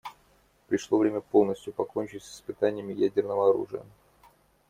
[0.67, 3.83] Пришло время полностью покончить с испытаниями ядерного оружия.